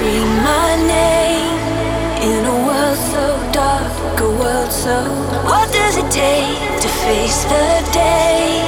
scream 0.00 0.28
my 0.42 0.76
name 0.96 1.58
in 2.28 2.40
a 2.46 2.56
world 2.66 3.00
so 3.12 3.24
dark, 3.52 4.20
a 4.20 4.30
world 4.40 4.72
so. 4.72 4.96
What 5.44 5.70
does 5.72 5.98
it 5.98 6.10
take 6.10 6.56
to 6.84 6.88
face 7.04 7.44
the 7.44 7.68
day 7.92 8.64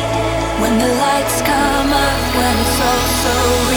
when 0.61 0.75
the 0.79 0.93
lights 1.05 1.41
come 1.41 1.91
up, 2.07 2.21
when 2.37 2.55
it's 2.65 2.81
all 2.89 3.05
so? 3.25 3.72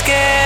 scared 0.00 0.39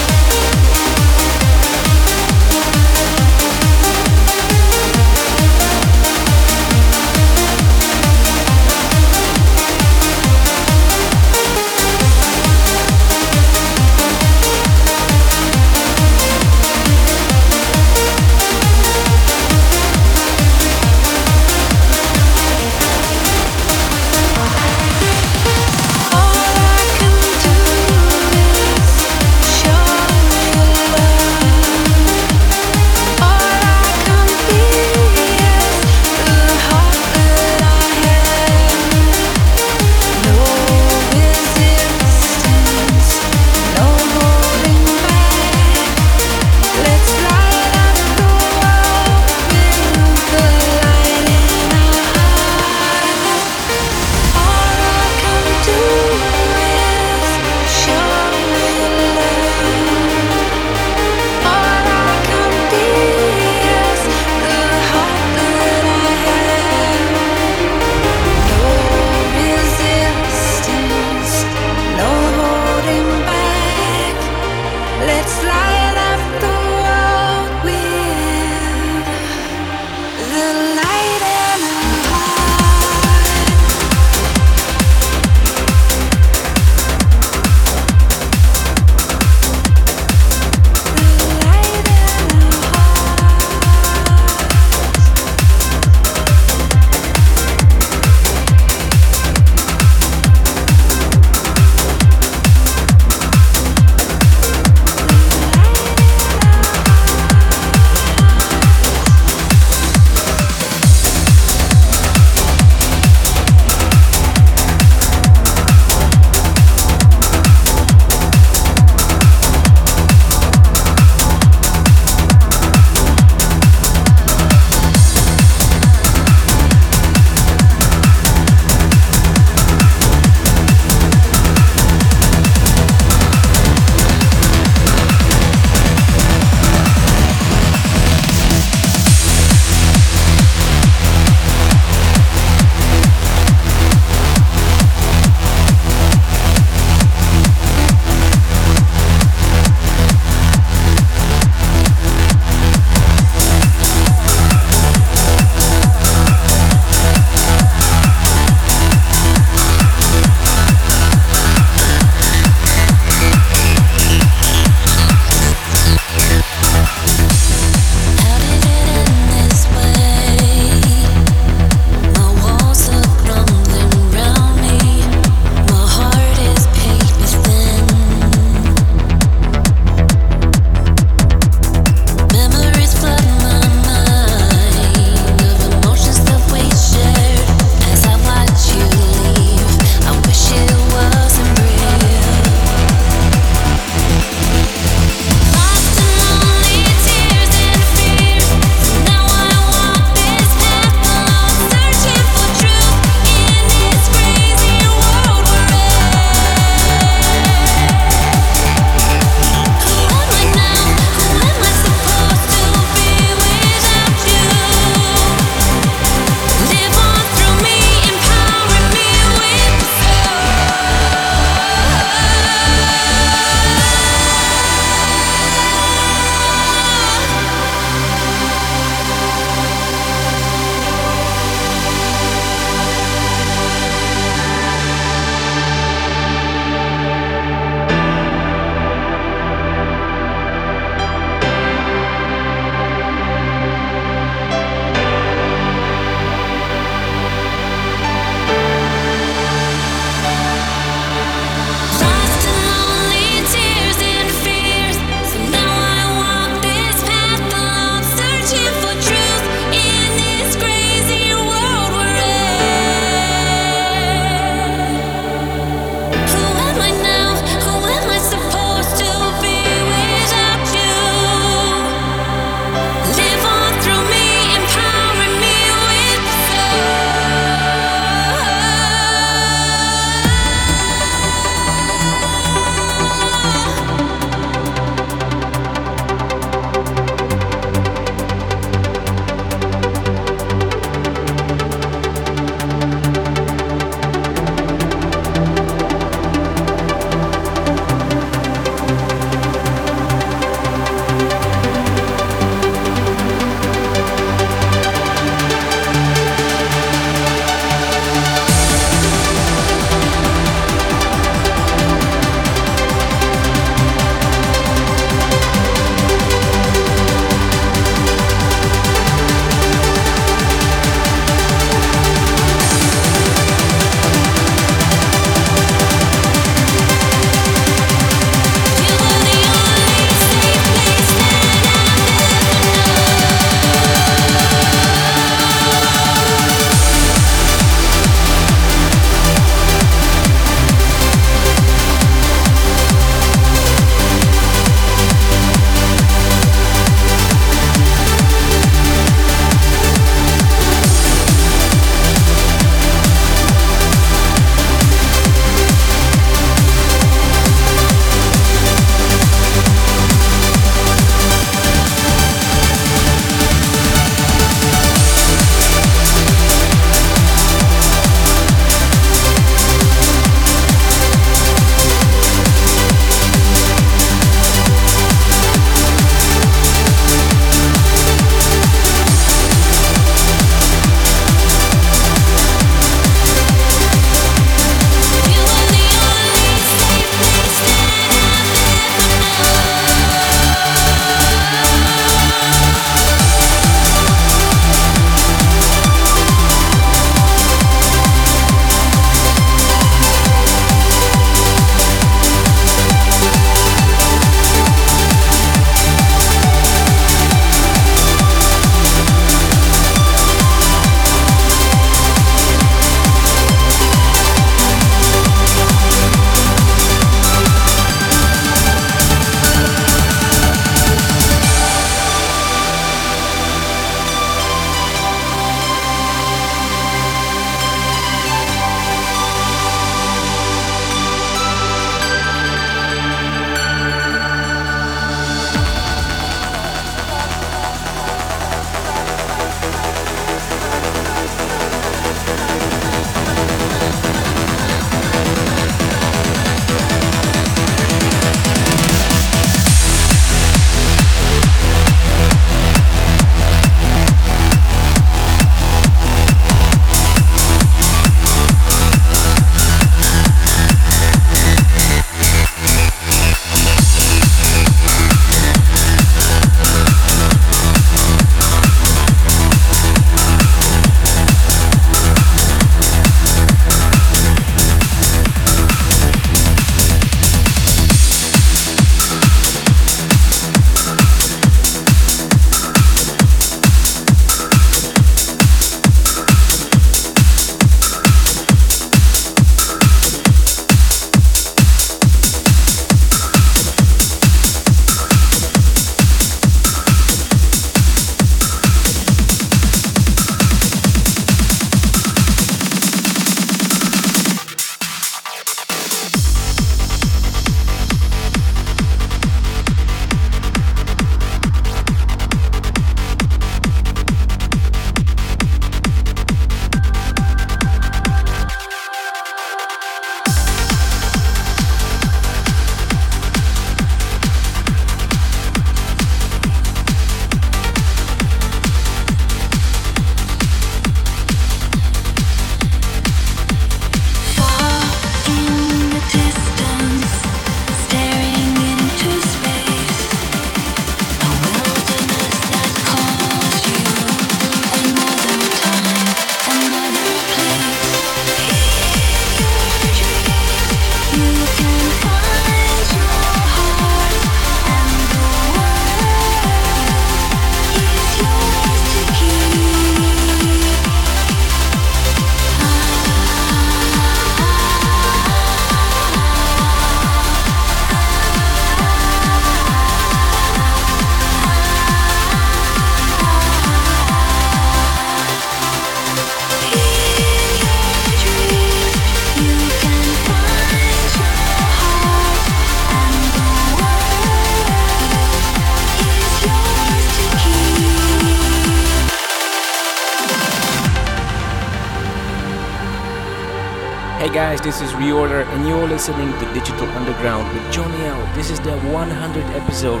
guys, 594.56 594.62
this 594.62 594.80
is 594.80 594.92
Reorder, 594.92 595.44
and 595.46 595.66
you're 595.66 595.88
listening 595.88 596.30
to 596.38 596.54
Digital 596.54 596.86
Underground 596.90 597.52
with 597.52 597.72
Johnny 597.72 598.04
L. 598.04 598.34
This 598.36 598.50
is 598.50 598.60
the 598.60 598.70
100th 598.70 599.50
episode. 599.54 600.00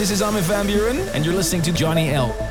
This 0.00 0.10
is 0.10 0.22
Armin 0.22 0.42
van 0.44 0.66
Buuren, 0.66 0.96
and 1.12 1.26
you're 1.26 1.34
listening 1.34 1.60
to 1.60 1.72
Johnny 1.72 2.08
L. 2.08 2.49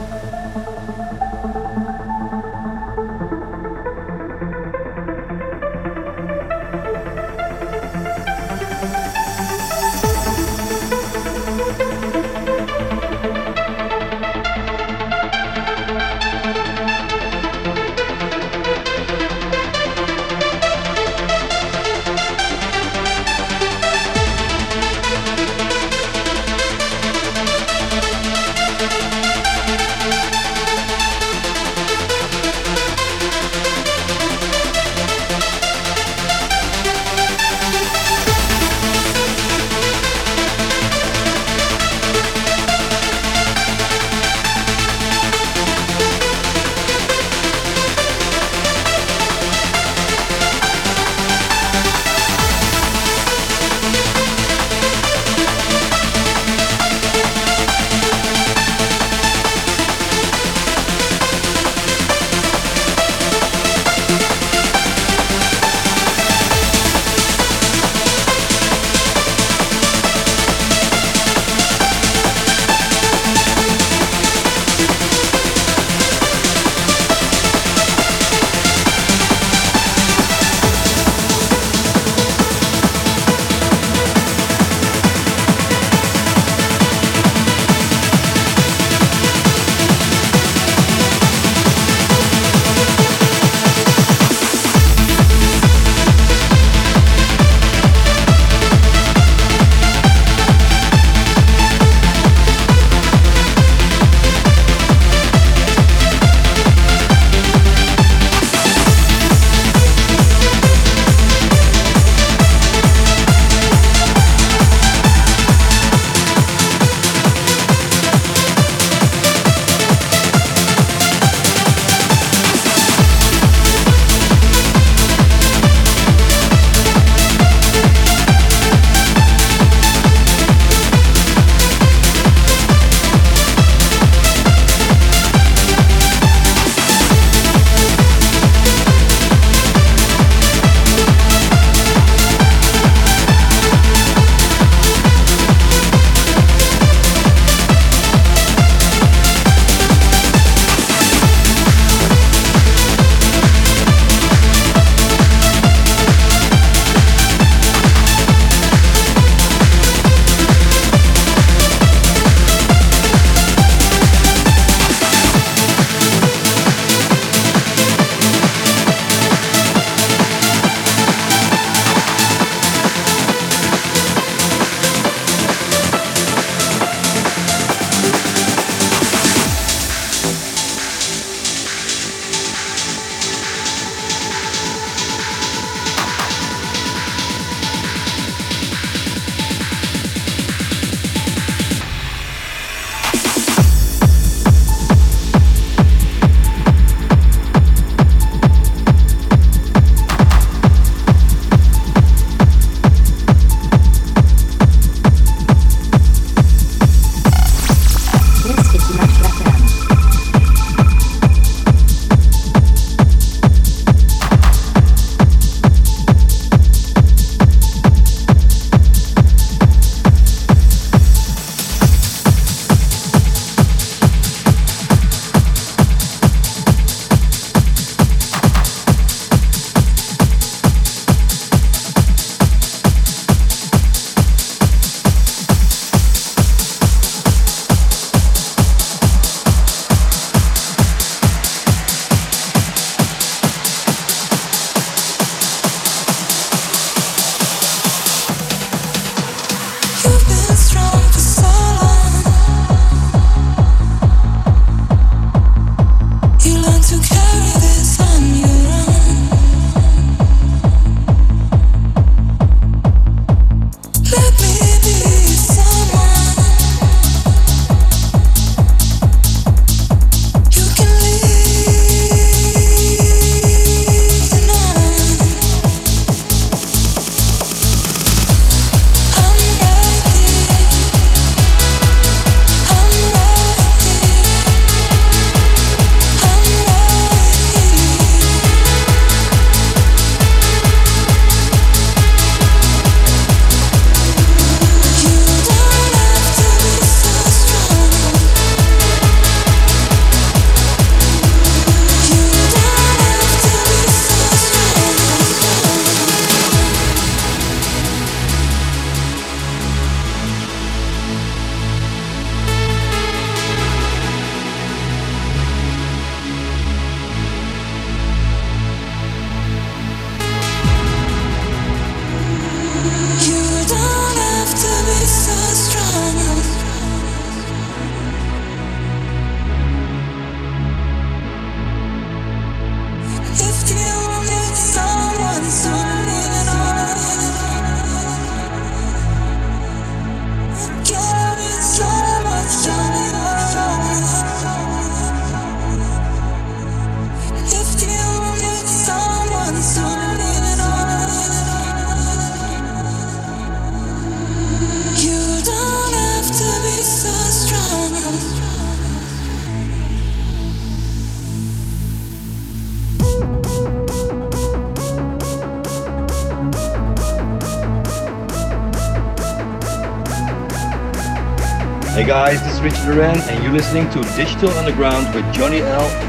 Duran, 372.90 373.20
and 373.30 373.44
you're 373.44 373.54
listening 373.54 373.88
to 373.92 374.02
Digital 374.16 374.50
Underground 374.58 375.14
with 375.14 375.24
Johnny 375.32 375.62
L 375.62 376.09